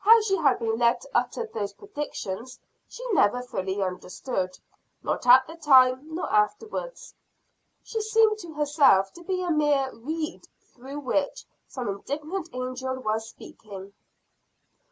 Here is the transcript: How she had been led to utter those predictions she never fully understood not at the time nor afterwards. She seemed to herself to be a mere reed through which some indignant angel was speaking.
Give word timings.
How 0.00 0.20
she 0.22 0.36
had 0.38 0.58
been 0.58 0.80
led 0.80 1.00
to 1.02 1.08
utter 1.14 1.46
those 1.46 1.72
predictions 1.72 2.58
she 2.88 3.06
never 3.12 3.40
fully 3.40 3.80
understood 3.80 4.58
not 5.04 5.24
at 5.28 5.46
the 5.46 5.54
time 5.54 6.12
nor 6.12 6.28
afterwards. 6.28 7.14
She 7.84 8.00
seemed 8.02 8.38
to 8.38 8.52
herself 8.54 9.12
to 9.12 9.22
be 9.22 9.44
a 9.44 9.52
mere 9.52 9.94
reed 9.94 10.48
through 10.74 10.98
which 10.98 11.44
some 11.68 11.86
indignant 11.88 12.48
angel 12.52 12.96
was 12.96 13.28
speaking. 13.28 13.92